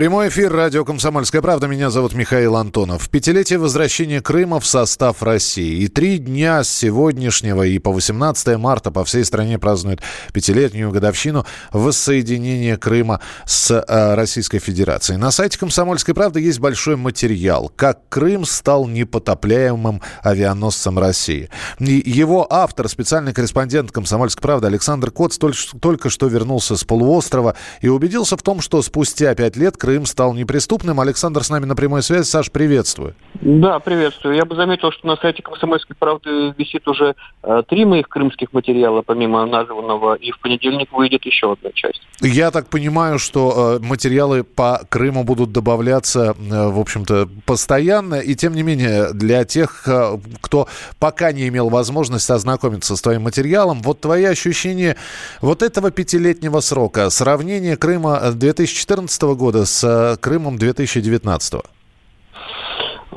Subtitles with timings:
[0.00, 1.66] Прямой эфир радио «Комсомольская правда».
[1.66, 3.10] Меня зовут Михаил Антонов.
[3.10, 5.82] Пятилетие возвращения Крыма в состав России.
[5.82, 10.00] И три дня с сегодняшнего и по 18 марта по всей стране празднуют
[10.32, 15.18] пятилетнюю годовщину воссоединения Крыма с э, Российской Федерацией.
[15.18, 21.50] На сайте «Комсомольской правды» есть большой материал «Как Крым стал непотопляемым авианосцем России».
[21.78, 27.54] И его автор, специальный корреспондент «Комсомольской правды» Александр Коц только, только что вернулся с полуострова
[27.82, 31.00] и убедился в том, что спустя пять лет Крым стал неприступным.
[31.00, 32.24] Александр с нами на прямой связи.
[32.24, 33.14] Саш, приветствую.
[33.40, 34.36] Да, приветствую.
[34.36, 39.02] Я бы заметил, что на сайте «Комсомольской правды» висит уже э, три моих крымских материала,
[39.02, 42.02] помимо названного, и в понедельник выйдет еще одна часть.
[42.20, 48.16] Я так понимаю, что э, материалы по Крыму будут добавляться, э, в общем-то, постоянно.
[48.16, 50.68] И тем не менее, для тех, э, кто
[50.98, 54.96] пока не имел возможности ознакомиться с твоим материалом, вот твои ощущения
[55.40, 61.54] вот этого пятилетнего срока, сравнение Крыма 2014 года с э, Крымом 2019?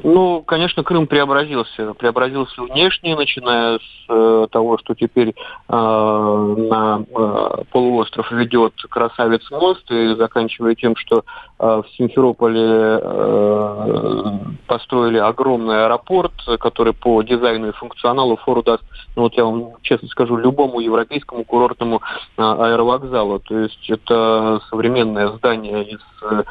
[0.02, 1.94] Ну, конечно, Крым преобразился.
[1.94, 5.34] Преобразился внешне, начиная с э, того, что теперь э,
[5.70, 11.24] на э, полуостров ведет красавец мост, и заканчивая тем, что
[11.60, 18.84] э, в Симферополе э, построили огромный аэропорт, который по дизайну и функционалу фору даст,
[19.16, 22.02] ну вот я вам честно скажу, любому европейскому курортному
[22.38, 23.40] э, аэровокзалу.
[23.40, 26.44] То есть это современное здание из э,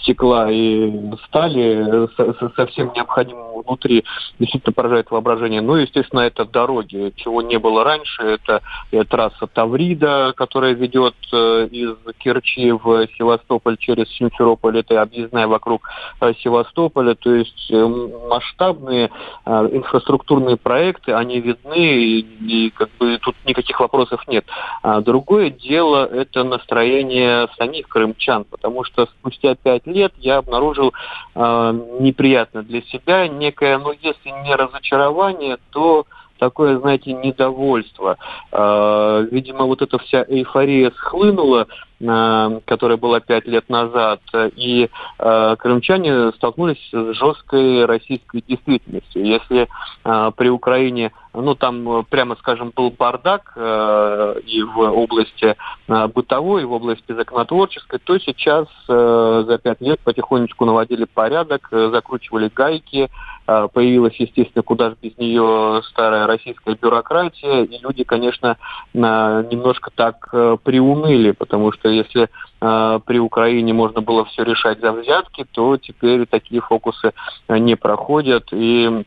[0.00, 2.08] стекла и стали,
[2.56, 4.04] совсем всем необходимым внутри
[4.38, 5.60] действительно поражает воображение.
[5.60, 8.22] Ну, естественно, это дороги, чего не было раньше.
[8.22, 14.78] Это, это трасса Таврида, которая ведет э, из Керчи в Севастополь через Симферополь.
[14.78, 15.88] Это объездная вокруг
[16.20, 17.14] э, Севастополя.
[17.14, 17.86] То есть э,
[18.28, 19.10] масштабные
[19.46, 24.44] инфраструктурные проекты, они видны, и, и как бы тут никаких вопросов нет.
[24.82, 30.92] А другое дело– это настроение самих крымчан, потому что спустя пять лет я обнаружил
[31.34, 36.06] э, неприятно для себя некое, ну, если не разочарование, то
[36.38, 38.16] такое, знаете, недовольство.
[38.52, 41.66] Э, видимо, вот эта вся эйфория схлынула,
[42.00, 44.20] э, которая была пять лет назад,
[44.56, 44.88] и
[45.18, 49.24] э, крымчане столкнулись с жесткой российской действительностью.
[49.24, 49.68] Если
[50.04, 55.56] при Украине, ну, там, прямо скажем, был бардак и в области
[55.86, 63.10] бытовой, и в области законотворческой, то сейчас за пять лет потихонечку наводили порядок, закручивали гайки,
[63.46, 68.56] появилась, естественно, куда же без нее старая российская бюрократия, и люди, конечно,
[68.94, 72.28] немножко так э, приуныли, потому что если
[72.60, 77.12] э, при Украине можно было все решать за взятки, то теперь такие фокусы
[77.48, 79.04] э, не проходят, и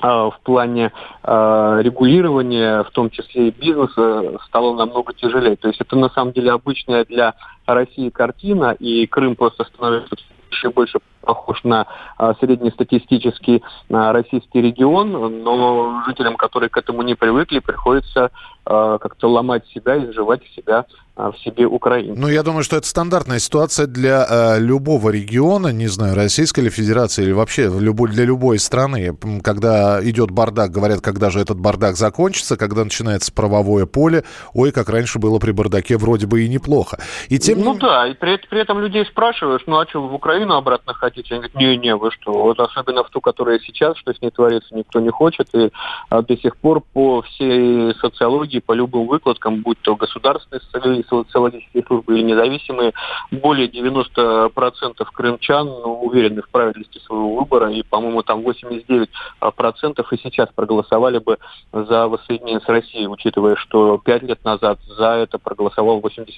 [0.00, 0.92] в плане
[1.24, 5.56] э, регулирования, в том числе и бизнеса, стало намного тяжелее.
[5.56, 7.34] То есть это на самом деле обычная для
[7.66, 10.14] России картина, и Крым просто становится
[10.50, 17.14] еще больше похож на а, среднестатистический а, российский регион, но жителям, которые к этому не
[17.14, 18.30] привыкли, приходится
[18.64, 20.86] а, как-то ломать себя и сживать себя
[21.18, 22.14] в себе Украину.
[22.16, 26.68] Ну, я думаю, что это стандартная ситуация для э, любого региона, не знаю, Российской или
[26.68, 29.16] Федерации, или вообще любой, для любой страны.
[29.42, 34.22] Когда идет бардак, говорят, когда же этот бардак закончится, когда начинается правовое поле,
[34.54, 36.98] ой, как раньше было при бардаке, вроде бы и неплохо.
[37.28, 37.60] И тем...
[37.60, 41.34] Ну да, и при, при этом людей спрашиваешь, ну а что, в Украину обратно хотите?
[41.34, 44.72] Они говорят, не-не, вы что, вот особенно в ту, которая сейчас, что с ней творится,
[44.74, 45.70] никто не хочет, и
[46.10, 50.60] а, до сих пор по всей социологии, по любым выкладкам, будь то государственные
[51.08, 52.92] социологические службы или независимые,
[53.30, 54.50] более 90%
[55.12, 59.08] крымчан ну, уверены в правильности своего выбора, и, по-моему, там 89%
[59.42, 61.38] и сейчас проголосовали бы
[61.72, 66.28] за воссоединение с Россией, учитывая, что пять лет назад за это проголосовал 81%.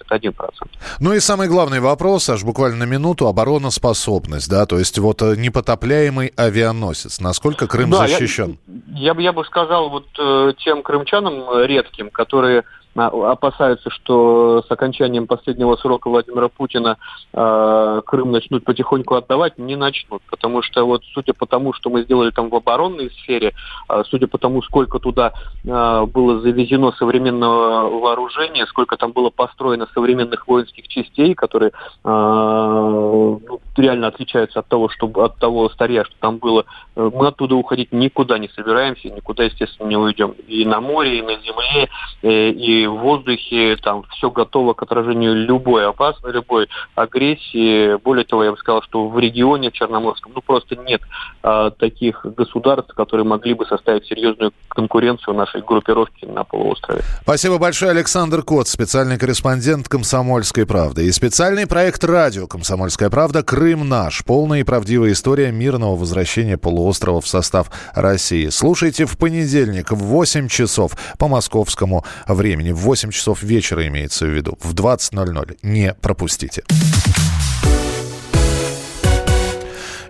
[1.01, 5.37] Ну и самый главный вопрос, аж буквально на минуту, обороноспособность, да, то есть вот э,
[5.37, 8.59] непотопляемый авианосец, насколько Крым да, защищен?
[8.89, 12.65] Я, я, я бы сказал вот э, тем крымчанам редким, которые
[13.07, 16.99] опасаются, что с окончанием последнего срока Владимира Путина
[17.33, 20.23] э, Крым начнут потихоньку отдавать, не начнут.
[20.31, 23.53] Потому что вот судя по тому, что мы сделали там в оборонной сфере,
[23.89, 25.33] э, судя по тому, сколько туда
[25.65, 31.71] э, было завезено современного вооружения, сколько там было построено современных воинских частей, которые
[32.05, 36.65] э, ну, реально отличаются от того, что, от того старья, что там было,
[36.97, 40.35] мы оттуда уходить никуда не собираемся, никуда, естественно, не уйдем.
[40.47, 41.89] И на море, и на земле,
[42.23, 47.97] и, и в воздухе, там все готово к отражению любой опасной, любой агрессии.
[48.03, 51.01] Более того, я бы сказал, что в регионе Черноморском ну, просто нет
[51.43, 57.03] а, таких государств, которые могли бы составить серьезную конкуренцию нашей группировке на полуострове.
[57.23, 61.07] Спасибо большое, Александр Кот, специальный корреспондент «Комсомольской правды».
[61.07, 63.43] И специальный проект радио «Комсомольская правда.
[63.43, 64.25] Крым наш».
[64.25, 68.49] Полная и правдивая история мирного возвращения полуострова в состав России.
[68.49, 72.73] Слушайте в понедельник в 8 часов по московскому времени.
[72.73, 74.59] В 8 часов вечера имеется в виду.
[74.61, 75.59] В 20.00.
[75.63, 76.63] Не пропустите.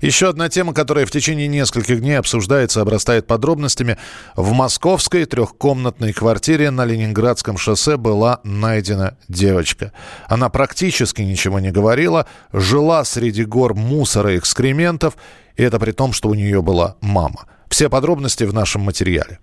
[0.00, 3.98] Еще одна тема, которая в течение нескольких дней обсуждается, обрастает подробностями.
[4.34, 9.92] В московской трехкомнатной квартире на Ленинградском шоссе была найдена девочка.
[10.28, 15.16] Она практически ничего не говорила, жила среди гор мусора и экскрементов,
[15.56, 17.46] и это при том, что у нее была мама.
[17.68, 19.38] Все подробности в нашем материале.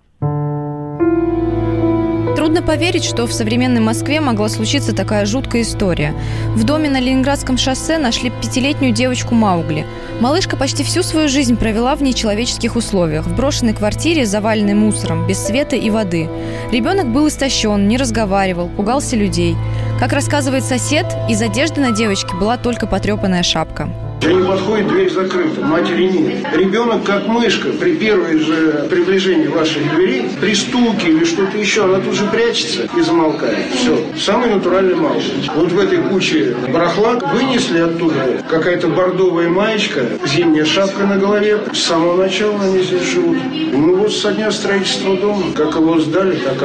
[2.38, 6.14] Трудно поверить, что в современной Москве могла случиться такая жуткая история.
[6.54, 9.84] В доме на Ленинградском шоссе нашли пятилетнюю девочку Маугли.
[10.20, 15.44] Малышка почти всю свою жизнь провела в нечеловеческих условиях, в брошенной квартире, заваленной мусором, без
[15.44, 16.30] света и воды.
[16.70, 19.56] Ребенок был истощен, не разговаривал, пугался людей.
[19.98, 23.88] Как рассказывает сосед, из одежды на девочке была только потрепанная шапка.
[24.20, 26.46] Они подходят, дверь закрыта, матери нет.
[26.54, 32.00] Ребенок, как мышка, при первой же приближении ваших дверей, при стуке или что-то еще, она
[32.00, 33.72] тут же прячется и замолкает.
[33.74, 33.96] Все.
[34.18, 35.30] Самый натуральный малыш.
[35.54, 41.60] Вот в этой куче барахла вынесли оттуда какая-то бордовая маечка, зимняя шапка на голове.
[41.72, 43.38] С самого начала они здесь живут.
[43.72, 45.52] Ну вот со дня строительства дома.
[45.54, 46.62] Как его сдали, так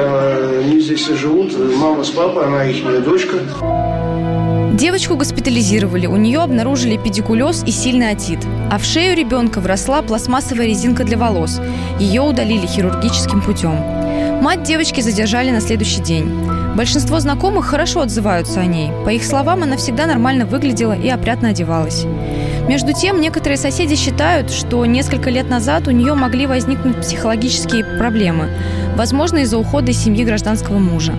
[0.60, 1.54] они здесь и живут.
[1.78, 3.38] Мама с папой, она их дочка.
[4.74, 8.40] Девочку госпитализировали, у нее обнаружили педикулез и сильный отит.
[8.72, 11.60] А в шею ребенка вросла пластмассовая резинка для волос.
[12.00, 13.76] Ее удалили хирургическим путем.
[14.42, 16.30] Мать девочки задержали на следующий день.
[16.76, 18.92] Большинство знакомых хорошо отзываются о ней.
[19.06, 22.06] По их словам, она всегда нормально выглядела и опрятно одевалась.
[22.68, 28.50] Между тем, некоторые соседи считают, что несколько лет назад у нее могли возникнуть психологические проблемы,
[28.96, 31.14] возможно, из-за ухода из семьи гражданского мужа.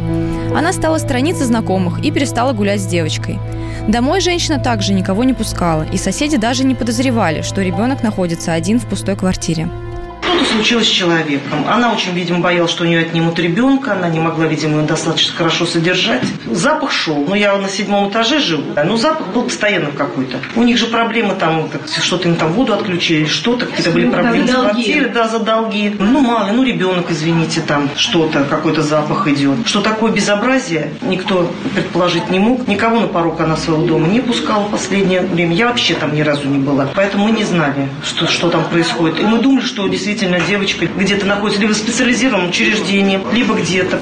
[0.56, 3.38] Она стала сторониться знакомых и перестала гулять с девочкой.
[3.86, 8.80] Домой женщина также никого не пускала, и соседи даже не подозревали, что ребенок находится один
[8.80, 9.68] в пустой квартире.
[10.52, 11.64] Случилось с человеком.
[11.68, 13.92] Она очень, видимо, боялась, что у нее отнимут ребенка.
[13.92, 16.22] Она не могла, видимо, его достаточно хорошо содержать.
[16.50, 17.24] Запах шел.
[17.26, 18.62] Ну, я на седьмом этаже живу.
[18.84, 20.38] Ну, запах был постоянно какой-то.
[20.54, 21.68] У них же проблемы там,
[22.00, 25.94] что-то им там воду отключили, что-то, какие-то были проблемы с квартирой, да, за долги.
[25.98, 29.66] Ну, мало, ну, ребенок, извините, там что-то, какой-то запах идет.
[29.66, 32.68] Что такое безобразие, никто предположить не мог.
[32.68, 35.54] Никого на порог она своего дома не пускала в последнее время.
[35.54, 36.88] Я вообще там ни разу не была.
[36.94, 39.20] Поэтому мы не знали, что, что там происходит.
[39.20, 44.00] И мы думали, что действительно действительно девочка где-то находится либо в специализированном учреждении, либо где-то.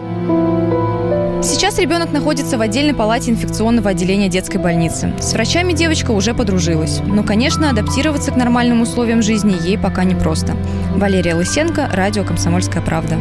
[1.42, 5.12] Сейчас ребенок находится в отдельной палате инфекционного отделения детской больницы.
[5.20, 7.00] С врачами девочка уже подружилась.
[7.04, 10.56] Но, конечно, адаптироваться к нормальным условиям жизни ей пока непросто.
[10.94, 13.16] Валерия Лысенко, радио «Комсомольская правда».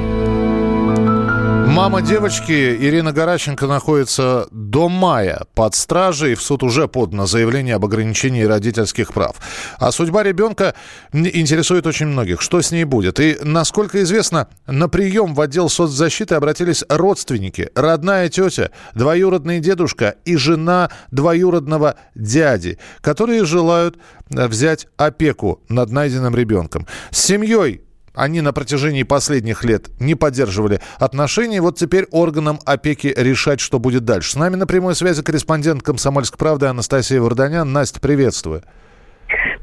[1.68, 6.36] Мама девочки Ирина Гораченко находится до мая под стражей.
[6.36, 9.36] В суд уже подано заявление об ограничении родительских прав.
[9.78, 10.76] А судьба ребенка
[11.12, 12.42] интересует очень многих.
[12.42, 13.20] Что с ней будет?
[13.20, 17.70] И, насколько известно, на прием в отдел соцзащиты обратились родственники.
[17.76, 23.98] Родная тетя, двоюродный дедушка и жена двоюродного дяди, которые желают
[24.30, 26.88] взять опеку над найденным ребенком.
[27.12, 27.82] С семьей
[28.14, 31.62] они на протяжении последних лет не поддерживали отношения.
[31.62, 34.32] Вот теперь органам опеки решать, что будет дальше.
[34.32, 37.72] С нами на прямой связи корреспондент «Комсомольской правды» Анастасия Варданян.
[37.72, 38.64] Настя, приветствую.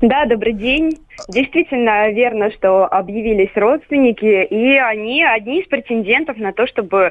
[0.01, 0.93] Да, добрый день.
[1.29, 7.11] Действительно верно, что объявились родственники, и они одни из претендентов на то, чтобы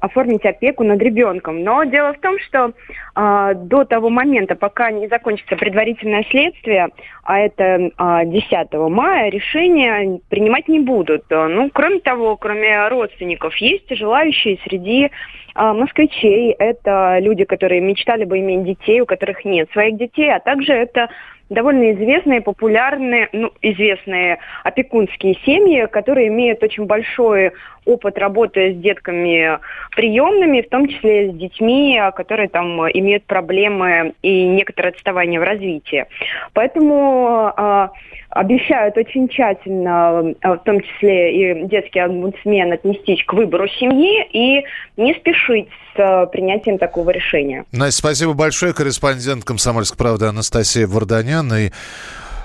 [0.00, 1.62] оформить опеку над ребенком.
[1.62, 2.72] Но дело в том, что
[3.14, 6.88] э, до того момента, пока не закончится предварительное следствие,
[7.22, 7.90] а это э,
[8.26, 11.26] 10 мая, решения принимать не будут.
[11.30, 15.10] Ну, кроме того, кроме родственников, есть желающие среди э,
[15.54, 16.50] москвичей.
[16.58, 21.08] Это люди, которые мечтали бы иметь детей, у которых нет своих детей, а также это
[21.50, 27.52] довольно известные, популярные, ну, известные опекунские семьи, которые имеют очень большой
[27.84, 29.58] опыт работы с детками
[29.96, 36.04] приемными, в том числе с детьми, которые там имеют проблемы и некоторое отставание в развитии.
[36.52, 37.88] Поэтому э,
[38.30, 44.64] обещают очень тщательно, а, в том числе и детский омбудсмен, отнестись к выбору семьи и
[44.96, 47.64] не спешить с а, принятием такого решения.
[47.72, 48.74] Настя, спасибо большое.
[48.74, 51.37] Корреспондент «Комсомольской правды» Анастасия Варданян.
[51.42, 51.72] И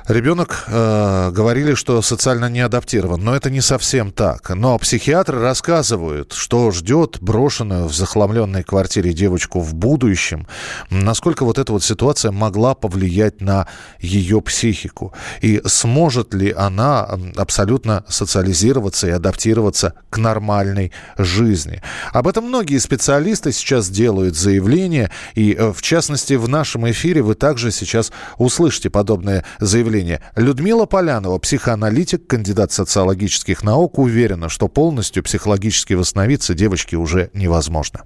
[0.08, 4.50] Ребенок, э, говорили, что социально не адаптирован, но это не совсем так.
[4.50, 10.46] Но психиатры рассказывают, что ждет брошенную в захламленной квартире девочку в будущем,
[10.90, 13.68] насколько вот эта вот ситуация могла повлиять на
[14.00, 15.14] ее психику.
[15.42, 17.08] И сможет ли она
[17.38, 21.82] абсолютно социализироваться и адаптироваться к нормальной жизни.
[22.12, 27.36] Об этом многие специалисты сейчас делают заявления, и э, в частности в нашем эфире вы
[27.36, 30.22] также сейчас услышите подобное заявление заявление.
[30.36, 38.04] Людмила Полянова, психоаналитик, кандидат социологических наук, уверена, что полностью психологически восстановиться девочке уже невозможно.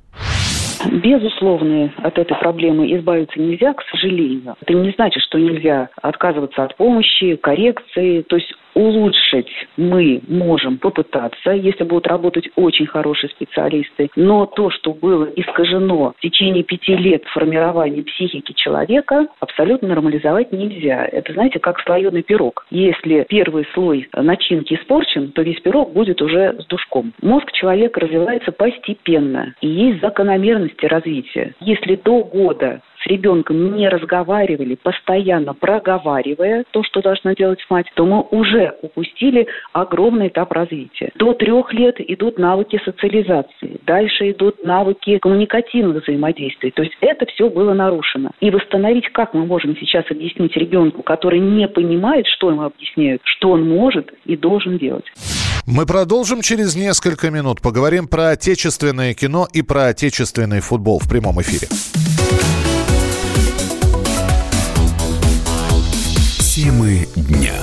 [0.91, 4.55] Безусловно, от этой проблемы избавиться нельзя, к сожалению.
[4.61, 8.21] Это не значит, что нельзя отказываться от помощи, коррекции.
[8.21, 14.09] То есть улучшить мы можем попытаться, если будут работать очень хорошие специалисты.
[14.15, 21.05] Но то, что было искажено в течение пяти лет формирования психики человека, абсолютно нормализовать нельзя.
[21.11, 22.67] Это, знаете, как слоеный пирог.
[22.69, 27.13] Если первый слой начинки испорчен, то весь пирог будет уже с душком.
[27.21, 31.53] Мозг человека развивается постепенно, и есть закономерности развития.
[31.59, 38.05] Если до года с ребенком не разговаривали, постоянно проговаривая то, что должна делать мать, то
[38.05, 41.11] мы уже упустили огромный этап развития.
[41.15, 46.71] До трех лет идут навыки социализации, дальше идут навыки коммуникативных взаимодействий.
[46.71, 48.31] То есть это все было нарушено.
[48.39, 53.51] И восстановить, как мы можем сейчас объяснить ребенку, который не понимает, что ему объясняют, что
[53.51, 55.05] он может и должен делать.
[55.67, 57.59] Мы продолжим через несколько минут.
[57.59, 61.67] Поговорим про отечественное кино и про отечественный футбол в прямом эфире.
[66.39, 67.53] Темы дня.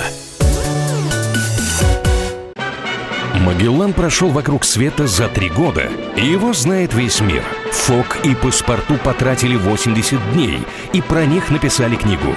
[3.41, 7.43] Магеллан прошел вокруг света за три года, и его знает весь мир.
[7.73, 10.59] Фок и паспорту потратили 80 дней,
[10.93, 12.37] и про них написали книгу.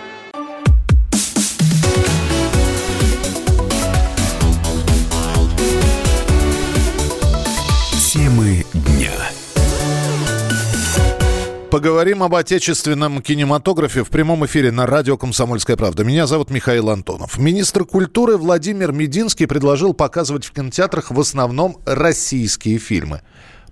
[11.71, 16.03] Поговорим об отечественном кинематографе в прямом эфире на радио «Комсомольская правда».
[16.03, 17.37] Меня зовут Михаил Антонов.
[17.37, 23.21] Министр культуры Владимир Мединский предложил показывать в кинотеатрах в основном российские фильмы.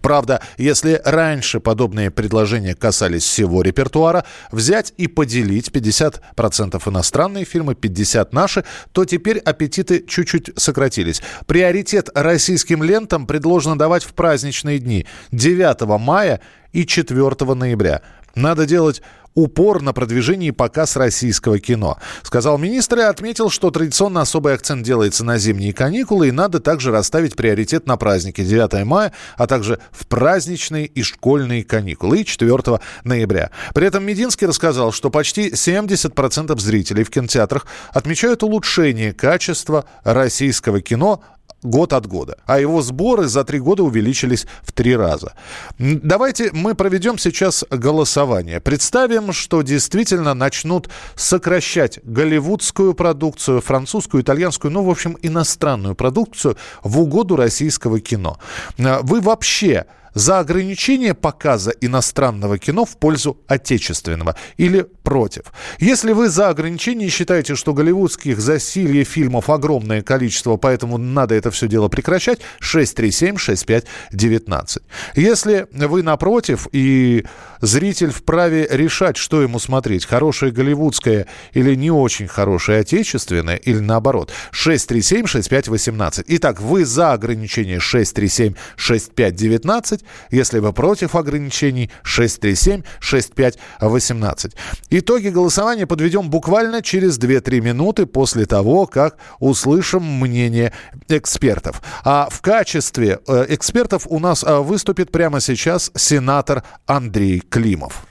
[0.02, 8.30] Правда, если раньше подобные предложения касались всего репертуара, взять и поделить 50% иностранные фильмы, 50%
[8.32, 11.22] наши, то теперь аппетиты чуть-чуть сократились.
[11.46, 16.40] Приоритет российским лентам предложено давать в праздничные дни 9 мая
[16.72, 18.02] и 4 ноября.
[18.36, 19.02] Надо делать
[19.44, 21.98] упор на продвижение и показ российского кино.
[22.24, 26.92] Сказал министр и отметил, что традиционно особый акцент делается на зимние каникулы и надо также
[26.92, 32.80] расставить приоритет на праздники 9 мая, а также в праздничные и школьные каникулы и 4
[33.04, 33.52] ноября.
[33.74, 41.24] При этом Мединский рассказал, что почти 70% зрителей в кинотеатрах отмечают улучшение качества российского кино
[41.64, 42.38] год от года.
[42.46, 45.34] А его сборы за три года увеличились в три раза.
[45.78, 48.60] Давайте мы проведем сейчас голосование.
[48.60, 57.00] Представим, что действительно начнут сокращать голливудскую продукцию, французскую, итальянскую, ну, в общем, иностранную продукцию в
[57.00, 58.38] угоду российского кино.
[58.78, 59.86] Вы вообще
[60.20, 65.54] за ограничение показа иностранного кино в пользу отечественного или против.
[65.80, 71.70] Если вы за ограничение считаете, что голливудских засилье фильмов огромное количество, поэтому надо это все
[71.70, 74.82] дело прекращать, 637-6519.
[75.16, 77.24] Если вы напротив и
[77.62, 84.34] зритель вправе решать, что ему смотреть, хорошее голливудское или не очень хорошее отечественное, или наоборот,
[84.52, 86.26] 637-6518.
[86.28, 94.54] Итак, вы за ограничение 637-6519, если вы против ограничений 637-6518.
[94.90, 100.74] Итоги голосования подведем буквально через 2-3 минуты после того, как услышим мнение
[101.08, 101.82] экспертов.
[102.04, 108.09] А в качестве э, экспертов у нас э, выступит прямо сейчас сенатор Андрей Климов.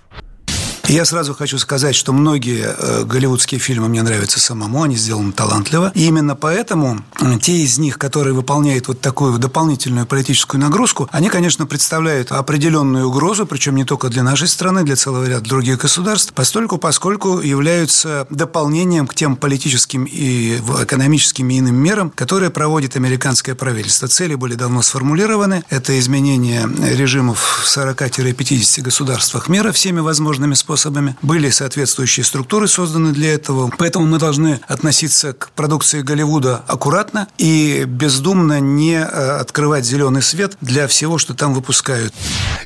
[0.89, 5.93] Я сразу хочу сказать, что многие э, голливудские фильмы мне нравятся самому, они сделаны талантливо.
[5.95, 7.05] И именно поэтому
[7.43, 13.45] те из них, которые выполняют вот такую дополнительную политическую нагрузку, они, конечно, представляют определенную угрозу,
[13.45, 19.07] причем не только для нашей страны, для целого ряда других государств, постольку, поскольку являются дополнением
[19.07, 24.09] к тем политическим и экономическим и иным мерам, которые проводит американское правительство.
[24.09, 25.65] Цели были давно сформулированы.
[25.69, 26.67] Это изменение
[26.97, 30.78] режимов в 40-50 государствах мира всеми возможными способами.
[31.23, 33.71] Были соответствующие структуры созданы для этого.
[33.79, 40.57] Поэтому мы должны относиться к продукции Голливуда аккуратно и бездумно не э, открывать зеленый свет
[40.61, 42.15] для всего, что там выпускают.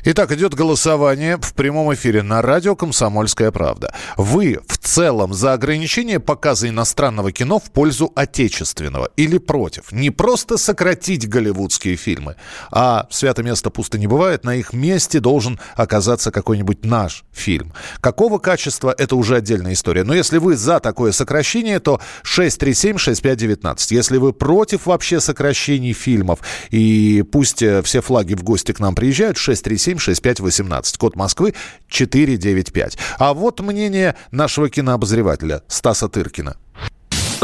[0.05, 3.93] Итак, идет голосование в прямом эфире на радио «Комсомольская правда».
[4.17, 9.91] Вы в целом за ограничение показа иностранного кино в пользу отечественного или против?
[9.91, 12.35] Не просто сократить голливудские фильмы,
[12.71, 17.73] а свято место пусто не бывает, на их месте должен оказаться какой-нибудь наш фильм.
[18.03, 20.03] Какого качества, это уже отдельная история.
[20.03, 23.77] Но если вы за такое сокращение, то 637-6519.
[23.91, 28.93] Если вы против вообще сокращений фильмов, и пусть э, все флаги в гости к нам
[28.93, 30.97] приезжают, 637-6518.
[30.97, 31.53] Код Москвы
[31.87, 32.97] 495.
[33.19, 36.57] А вот мнение нашего кинообозревателя Стаса Тыркина.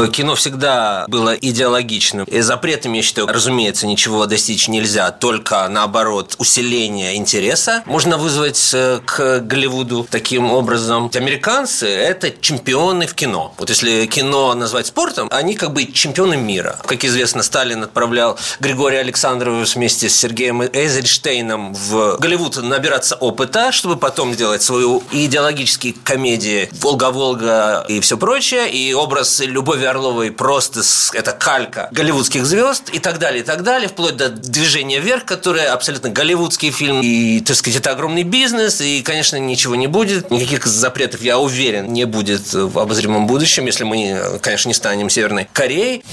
[0.08, 2.24] Кино всегда было идеологичным.
[2.24, 9.00] И запретами, я считаю, разумеется, ничего достичь нельзя, только наоборот усиление интереса можно вызвать э,
[9.04, 11.10] к Голливуду таким образом.
[11.14, 13.54] Американцы– это чемпионы в кино.
[13.58, 16.78] Вот если кино назвать спортом, они как бы чемпионы мира.
[16.86, 23.96] Как известно, Сталин отправлял Григория Александрова вместе с Сергеем Эйзельштейном в Голливуд набираться опыта, чтобы
[23.96, 30.82] потом сделать свою идеологические комедии «Волга-Волга» и все прочее, и образ Любови Орловой просто
[31.14, 35.68] это калька голливудских звезд и так далее, и так далее, вплоть до движения вверх, которое
[35.68, 37.00] абсолютно голливудский фильм.
[37.02, 40.30] И, так сказать, это огромный бизнес, и, конечно, ничего не будет.
[40.30, 45.48] Никаких запретов, я уверен, не будет в обозримом будущем, если мы, конечно, не станем Северной
[45.52, 46.04] Кореей.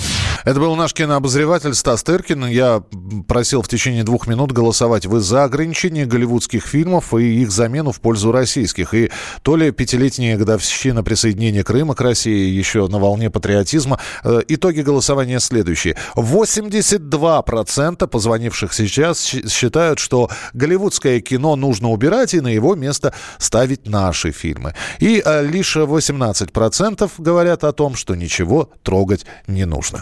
[0.43, 2.45] Это был наш кинообозреватель Стас Тыркин.
[2.47, 2.83] Я
[3.27, 5.05] просил в течение двух минут голосовать.
[5.05, 8.93] Вы за ограничение голливудских фильмов и их замену в пользу российских.
[8.93, 13.99] И то ли пятилетняя годовщина присоединения Крыма к России еще на волне патриотизма, патриотизма.
[14.23, 15.95] Э, итоги голосования следующие.
[16.15, 24.31] 82% позвонивших сейчас считают, что голливудское кино нужно убирать и на его место ставить наши
[24.31, 24.73] фильмы.
[24.99, 29.99] И э, лишь 18% говорят о том, что ничего трогать не нужно.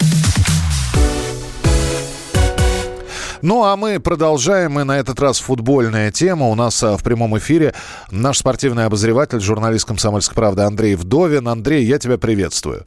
[3.42, 6.48] Ну, а мы продолжаем, и на этот раз футбольная тема.
[6.48, 7.76] У нас а, в прямом эфире
[8.10, 11.48] наш спортивный обозреватель, журналист «Комсомольской правды» Андрей Вдовин.
[11.48, 12.84] Андрей, я тебя приветствую.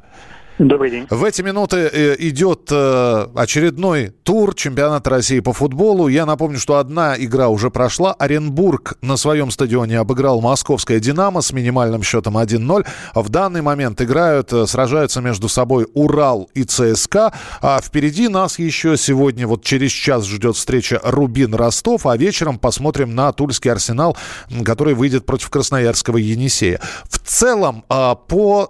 [0.58, 1.06] Добрый день.
[1.08, 6.08] В эти минуты э, идет э, очередной тур чемпионата России по футболу.
[6.08, 8.12] Я напомню, что одна игра уже прошла.
[8.14, 12.84] Оренбург на своем стадионе обыграл московское «Динамо» с минимальным счетом 1-0.
[13.14, 17.32] В данный момент играют, э, сражаются между собой Урал и ЦСКА.
[17.62, 23.30] А впереди нас еще сегодня, вот через час ждет встреча Рубин-Ростов, а вечером посмотрим на
[23.32, 24.16] Тульский Арсенал,
[24.64, 26.80] который выйдет против Красноярского Енисея.
[27.08, 28.68] В целом, по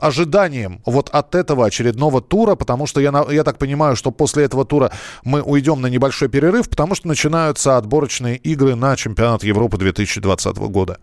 [0.00, 4.64] ожиданиям вот от этого очередного тура, потому что я, я так понимаю, что после этого
[4.64, 4.90] тура
[5.24, 10.98] мы уйдем на небольшой перерыв, потому что начинаются отборочные игры на чемпионат Европы 2020 года.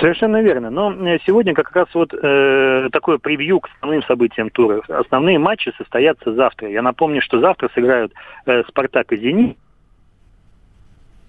[0.00, 0.70] Совершенно верно.
[0.70, 4.80] Но э, сегодня как раз вот э, такое превью к основным событиям тура.
[4.88, 6.68] Основные матчи состоятся завтра.
[6.68, 8.12] Я напомню, что завтра сыграют
[8.46, 9.56] э, Спартак и Зенит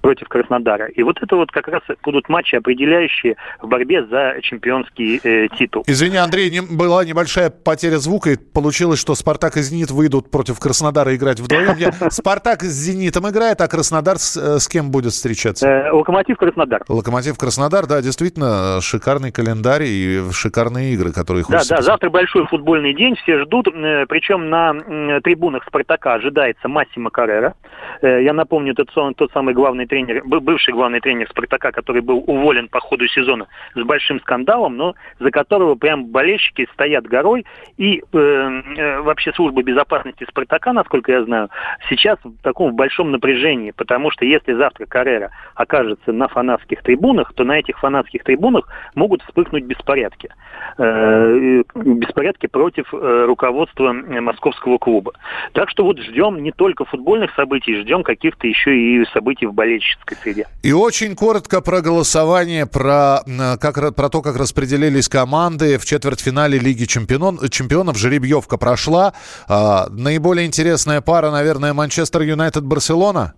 [0.04, 0.88] против Краснодара.
[0.88, 5.86] И вот это вот как раз будут матчи, определяющие в борьбе за чемпионский э, титул.
[5.88, 10.60] Извини, Андрей, не, была небольшая потеря звука, и получилось, что Спартак и Зенит выйдут против
[10.60, 11.78] Краснодара играть вдвоем.
[11.78, 15.66] Я, Спартак с Зенитом играет, а Краснодар с, э, с кем будет встречаться?
[15.66, 16.84] Э, Локомотив Краснодар.
[16.89, 21.70] Локомотив Краснодар, да, действительно, шикарный календарь и шикарные игры, которые хочется...
[21.70, 24.74] Да, да, завтра большой футбольный день, все ждут, э, причем на
[25.22, 27.56] трибунах Спартака ожидается Массимо Каррера.
[28.02, 32.67] Э, я напомню, тот, тот самый главный тренер, бывший главный тренер Спартака, который был уволен
[32.67, 37.45] по ходу сезона с большим скандалом, но за которого прям болельщики стоят горой.
[37.77, 41.49] И э, э, вообще служба безопасности Спартака, насколько я знаю,
[41.89, 47.43] сейчас в таком большом напряжении, потому что если завтра Каррера окажется на фанатских трибунах, то
[47.43, 50.34] на этих фанатских трибунах могут вспыхнуть беспорядки.
[50.79, 55.13] Э, беспорядки против э, руководства московского клуба.
[55.51, 59.53] Так что вот ждем не только футбольных событий, ждем каких-то еще и событий в
[59.84, 60.48] болельческой среде.
[60.62, 63.22] И очень коротко про голосование, про,
[63.60, 67.50] как, про то, как распределились команды в четвертьфинале Лиги чемпионов.
[67.50, 67.98] чемпионов.
[67.98, 69.13] Жеребьевка прошла.
[69.48, 73.34] А, наиболее интересная пара, наверное, Манчестер Юнайтед-Барселона?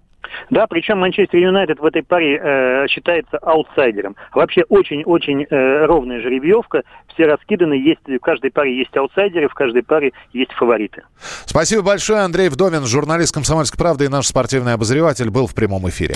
[0.50, 4.15] Да, причем Манчестер Юнайтед в этой паре э, считается аутсайдером.
[4.34, 6.84] Вообще очень-очень э, ровная жеребьевка.
[7.13, 11.04] Все раскиданы, есть, в каждой паре есть аутсайдеры, в каждой паре есть фавориты.
[11.45, 12.19] Спасибо большое.
[12.19, 16.15] Андрей Вдовин, журналист «Комсомольской правды» и наш спортивный обозреватель, был в прямом эфире.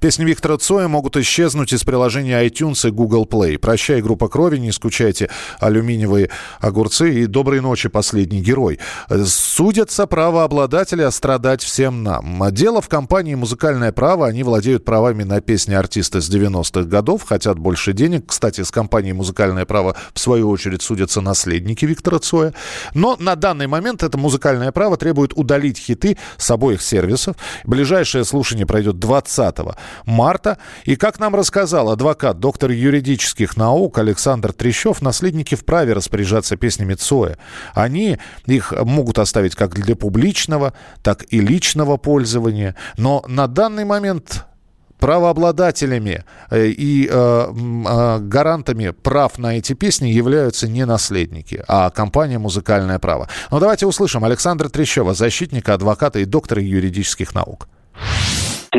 [0.00, 3.58] Песни Виктора Цоя могут исчезнуть из приложения iTunes и Google Play.
[3.58, 6.30] Прощай, группа крови, не скучайте, алюминиевые
[6.60, 8.78] огурцы и доброй ночи, последний герой.
[9.24, 12.42] Судятся правообладатели, а страдать всем нам.
[12.50, 14.26] Дело в компании «Музыкальное право».
[14.26, 18.26] Они владеют правами на песни артиста с 90-х годов, хотят больше денег.
[18.26, 22.52] Кстати, с компанией «Музыкальное право» в свою очередь судятся наследники Виктора Цоя.
[22.94, 27.36] Но на данный момент это «Музыкальное право» требует удалить хиты с обоих сервисов.
[27.64, 29.56] Ближайшее слушание пройдет 20
[30.04, 30.58] марта.
[30.84, 37.38] И, как нам рассказал адвокат, доктор юридических наук Александр Трещев, наследники вправе распоряжаться песнями Цоя.
[37.74, 40.72] Они их могут оставить как для публичного,
[41.02, 42.74] так и личного пользования.
[42.96, 44.46] Но на данный момент
[44.98, 52.38] правообладателями э, и э, э, гарантами прав на эти песни являются не наследники, а компания
[52.38, 53.28] «Музыкальное право».
[53.50, 57.68] Но давайте услышим Александра Трещева, защитника, адвоката и доктора юридических наук.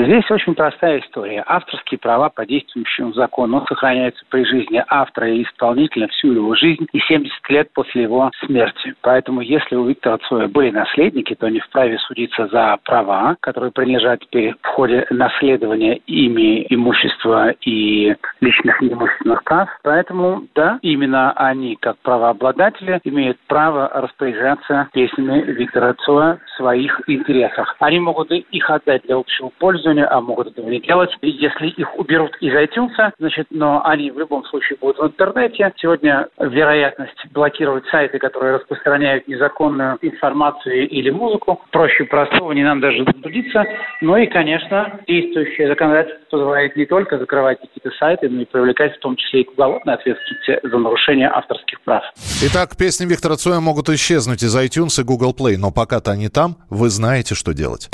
[0.05, 1.43] Здесь очень простая история.
[1.47, 6.99] Авторские права по действующему закону сохраняются при жизни автора и исполнителя всю его жизнь и
[6.99, 8.93] 70 лет после его смерти.
[9.01, 14.19] Поэтому, если у Виктора Цоя были наследники, то они вправе судиться за права, которые принадлежат
[14.19, 19.67] теперь в ходе наследования ими имущества и личных неимущественных прав.
[19.81, 27.75] Поэтому, да, именно они, как правообладатели, имеют право распоряжаться песнями Виктора Цоя в своих интересах.
[27.79, 31.09] Они могут их отдать для общего пользования, пользования, а могут этого не делать.
[31.21, 35.73] И если их уберут из iTunes, значит, но они в любом случае будут в интернете.
[35.77, 43.05] Сегодня вероятность блокировать сайты, которые распространяют незаконную информацию или музыку, проще простого, не нам даже
[43.05, 43.63] трудиться.
[44.01, 48.99] Ну и, конечно, действующее законодательство позволяет не только закрывать какие-то сайты, но и привлекать в
[48.99, 52.03] том числе и к уголовной ответственности за нарушение авторских прав.
[52.43, 56.57] Итак, песни Виктора Цоя могут исчезнуть из iTunes и Google Play, но пока-то они там,
[56.69, 57.89] вы знаете, что делать.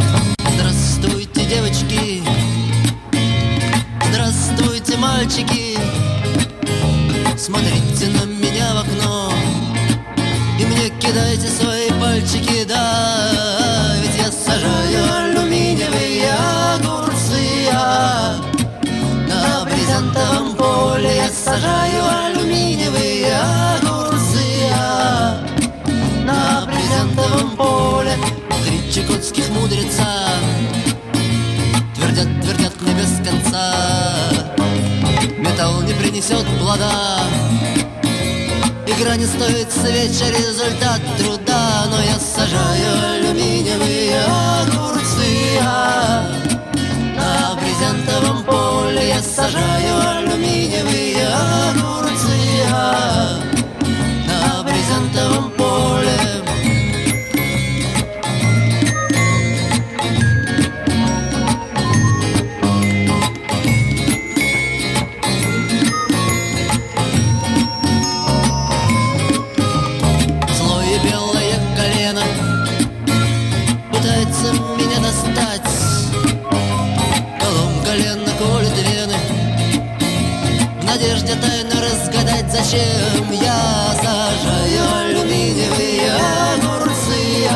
[1.43, 2.23] Здравствуйте, девочки.
[4.09, 5.77] Здравствуйте, мальчики.
[7.37, 9.33] Смотрите на меня в окно
[10.59, 16.31] И мне кидайте свои пальчики, да Ведь я сажаю алюминиевые
[16.75, 18.39] огурцы а
[19.27, 25.43] На брезентовом поле я сажаю алюминиевые огурцы а
[26.23, 28.15] На брезентовом поле
[28.65, 30.23] Три чекотских мудреца
[35.63, 37.21] Металл не принесет плода.
[38.85, 46.27] Игра не стоит свеча, результат труда Но я сажаю алюминиевые огурцы а
[47.15, 51.12] На брезентовом поле я сажаю алюминиевые
[82.73, 86.11] зачем я сажаю алюминиевые
[86.55, 87.49] огурцы.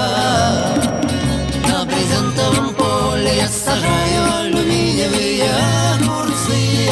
[1.68, 5.50] На брезентовом поле я сажаю алюминиевые
[5.96, 6.92] огурцы.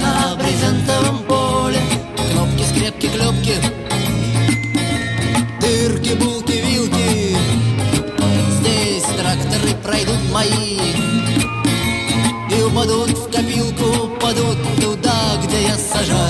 [0.00, 1.80] На брезентовом поле
[2.32, 3.54] кнопки, скрепки, клепки,
[5.60, 7.36] дырки, булки, вилки.
[8.60, 10.78] Здесь тракторы пройдут мои
[12.50, 16.29] и упадут в копилку, упадут туда, где я сажаю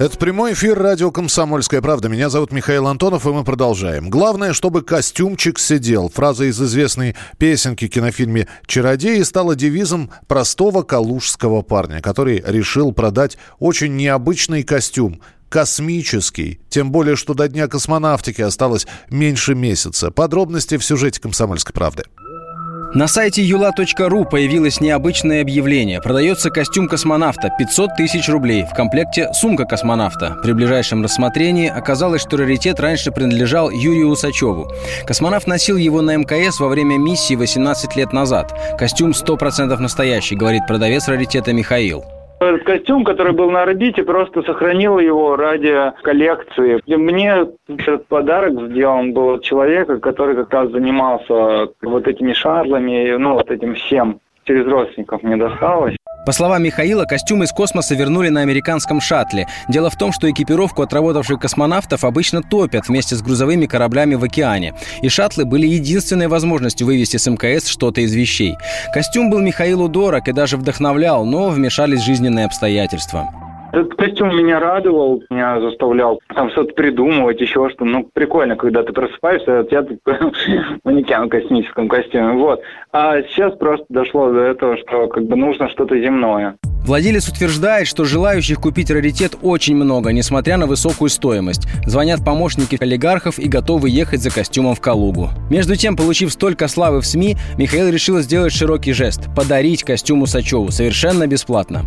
[0.00, 2.08] Это прямой эфир радио «Комсомольская правда».
[2.08, 4.08] Меня зовут Михаил Антонов, и мы продолжаем.
[4.08, 6.08] Главное, чтобы костюмчик сидел.
[6.08, 13.94] Фраза из известной песенки кинофильме «Чародеи» стала девизом простого калужского парня, который решил продать очень
[13.94, 16.60] необычный костюм космический.
[16.70, 20.10] Тем более, что до Дня космонавтики осталось меньше месяца.
[20.10, 22.04] Подробности в сюжете «Комсомольской правды».
[22.92, 26.00] На сайте yula.ru появилось необычное объявление.
[26.00, 28.64] Продается костюм космонавта 500 тысяч рублей.
[28.64, 30.36] В комплекте сумка космонавта.
[30.42, 34.72] При ближайшем рассмотрении оказалось, что раритет раньше принадлежал Юрию Усачеву.
[35.06, 38.52] Космонавт носил его на МКС во время миссии 18 лет назад.
[38.76, 42.04] Костюм 100% настоящий, говорит продавец раритета Михаил.
[42.40, 46.80] Этот костюм, который был на орбите, просто сохранил его ради коллекции.
[46.86, 53.14] И мне этот подарок сделан был от человека, который как раз занимался вот этими шарлами,
[53.18, 54.20] ну, вот этим всем.
[54.44, 55.96] Через родственников мне досталось.
[56.26, 59.48] По словам Михаила, костюмы из космоса вернули на американском шаттле.
[59.68, 64.74] Дело в том, что экипировку отработавших космонавтов обычно топят вместе с грузовыми кораблями в океане.
[65.02, 68.56] И шаттлы были единственной возможностью вывести с МКС что-то из вещей.
[68.92, 73.49] Костюм был Михаилу дорог и даже вдохновлял, но вмешались жизненные обстоятельства.
[73.72, 78.92] Этот костюм меня радовал, меня заставлял там что-то придумывать, еще что Ну, прикольно, когда ты
[78.92, 79.86] просыпаешься, а тебя
[80.84, 82.32] манекен в космическом костюме.
[82.32, 82.60] Вот.
[82.92, 86.56] А сейчас просто дошло до этого, что как бы нужно что-то земное.
[86.84, 91.68] Владелец утверждает, что желающих купить раритет очень много, несмотря на высокую стоимость.
[91.86, 95.28] Звонят помощники олигархов и готовы ехать за костюмом в Калугу.
[95.50, 100.70] Между тем, получив столько славы в СМИ, Михаил решил сделать широкий жест– подарить костюм Усачеву
[100.70, 101.84] совершенно бесплатно.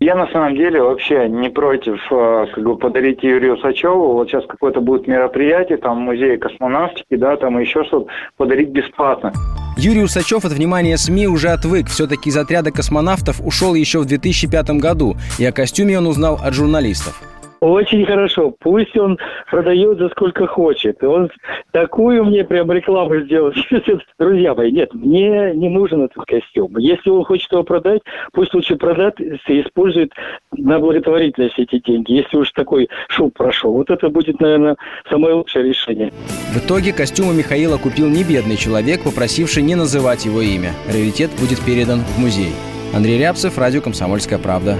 [0.00, 4.14] Я на самом деле вообще не против э, как бы подарить Юрию Сачеву.
[4.14, 9.30] Вот сейчас какое-то будет мероприятие, там музей космонавтики, да, там еще что-то подарить бесплатно.
[9.76, 11.88] Юрий Усачев от внимания СМИ уже отвык.
[11.88, 16.54] Все-таки из отряда космонавтов ушел еще в 2005 году, и о костюме он узнал от
[16.54, 17.20] журналистов.
[17.60, 18.54] Очень хорошо.
[18.58, 19.18] Пусть он
[19.50, 21.02] продает за сколько хочет.
[21.02, 21.30] И он
[21.72, 23.52] такую мне прям рекламу сделал.
[24.18, 26.76] Друзья мои, нет, мне не нужен этот костюм.
[26.78, 28.00] Если он хочет его продать,
[28.32, 30.12] пусть лучше продать и использует
[30.56, 32.12] на благотворительность эти деньги.
[32.12, 33.72] Если уж такой шум прошел.
[33.72, 34.76] Вот это будет, наверное,
[35.10, 36.12] самое лучшее решение.
[36.54, 40.70] В итоге костюмы Михаила купил не бедный человек, попросивший не называть его имя.
[40.86, 42.52] Раритет будет передан в музей.
[42.94, 44.76] Андрей Рябцев, радио «Комсомольская правда».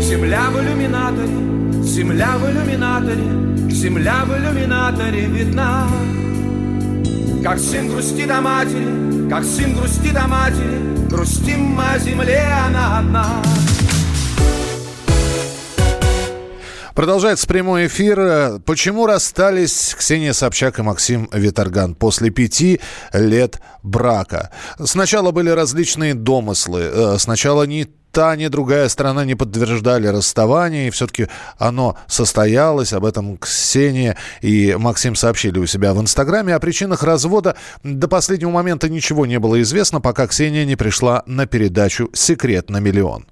[0.00, 1.53] Земля в иллюминаторе
[1.84, 5.86] Земля в иллюминаторе, земля в иллюминаторе видна.
[7.42, 12.98] Как сын грустит о матери, как сын грустит о матери, Грустим мы о земле, она
[12.98, 13.42] одна.
[16.94, 18.58] Продолжается прямой эфир.
[18.66, 22.80] Почему расстались Ксения Собчак и Максим Виторган после пяти
[23.12, 24.50] лет брака?
[24.82, 26.90] Сначала были различные домыслы.
[26.92, 31.26] Э, сначала не та, ни другая сторона не подтверждали расставание, и все-таки
[31.58, 32.92] оно состоялось.
[32.92, 36.54] Об этом Ксения и Максим сообщили у себя в Инстаграме.
[36.54, 41.46] О причинах развода до последнего момента ничего не было известно, пока Ксения не пришла на
[41.46, 43.26] передачу «Секрет на миллион».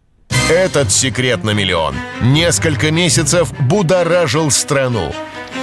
[0.50, 5.12] Этот секрет на миллион несколько месяцев будоражил страну.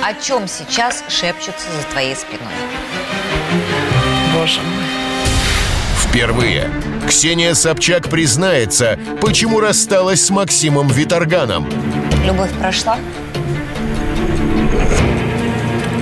[0.02, 2.54] О чем сейчас шепчутся за твоей спиной?
[4.34, 4.86] Боже мой.
[5.98, 6.72] Впервые
[7.08, 11.68] Ксения Собчак признается, почему рассталась с Максимом Виторганом.
[12.26, 12.98] Любовь прошла?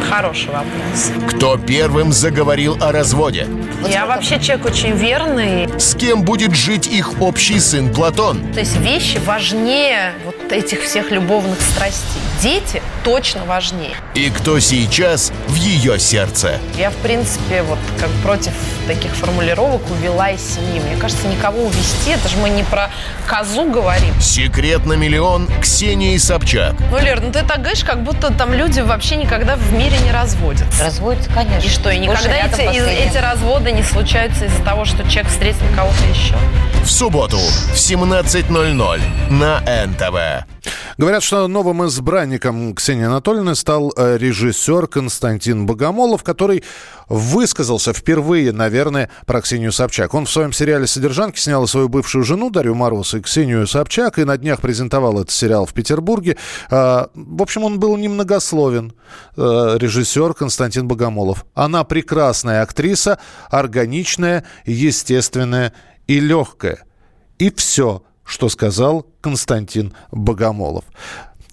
[0.09, 1.11] Хороший вопрос.
[1.29, 3.45] Кто первым заговорил о разводе?
[3.87, 5.67] Я вообще человек очень верный.
[5.77, 8.41] С кем будет жить их общий сын Платон?
[8.53, 12.21] То есть вещи важнее вот этих всех любовных страстей.
[12.41, 13.95] Дети точно важнее.
[14.13, 16.59] И кто сейчас в ее сердце?
[16.77, 18.51] Я, в принципе, вот как против
[18.87, 20.79] таких формулировок увела из семьи.
[20.79, 22.91] Мне кажется, никого увести, это же мы не про
[23.27, 24.13] козу говорим.
[24.21, 26.75] Секрет на миллион Ксении Собчак.
[26.91, 30.11] Ну, Лер, ну ты так говоришь, как будто там люди вообще никогда в мире не
[30.11, 30.83] разводятся.
[30.85, 31.67] Разводятся, конечно.
[31.67, 36.03] И что, и никогда эти, эти разводы не случаются из-за того, что человек встретил кого-то
[36.13, 36.35] еще?
[36.83, 40.47] В субботу в 17.00 на НТВ.
[40.97, 46.63] Говорят, что новым избранником Ксении Анатольевны стал э, режиссер Константин Богомолов, который
[47.09, 50.13] высказался впервые, наверное, про Ксению Собчак.
[50.13, 54.23] Он в своем сериале «Содержанки» снял свою бывшую жену Дарью Мороз и Ксению Собчак, и
[54.23, 56.37] на днях презентовал этот сериал в Петербурге.
[56.69, 58.93] А, в общем, он был немногословен,
[59.35, 61.45] э, режиссер Константин Богомолов.
[61.53, 65.73] Она прекрасная актриса, органичная, естественная
[66.07, 66.83] и легкая.
[67.37, 70.83] И все– что сказал Константин Богомолов.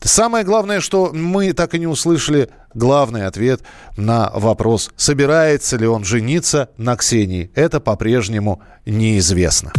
[0.02, 3.62] Самое главное, что мы так и не услышали главный ответ
[3.96, 7.50] на вопрос, собирается ли он жениться на Ксении.
[7.54, 9.72] Это по-прежнему неизвестно.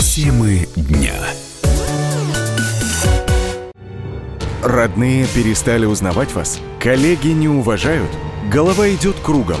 [0.00, 1.14] Темы дня.
[4.64, 6.58] Родные перестали узнавать вас?
[6.80, 8.10] Коллеги не уважают?
[8.50, 9.60] Голова идет кругом.